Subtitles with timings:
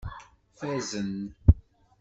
[0.59, 1.09] Fazen.